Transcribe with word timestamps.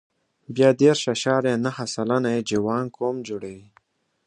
بیا 0.55 0.69
دېرش 0.79 1.01
اعشاریه 1.11 1.55
نهه 1.65 1.85
سلنه 1.93 2.29
یې 2.35 2.45
جوانګ 2.49 2.87
قوم 2.97 3.15
جوړوي. 3.27 3.65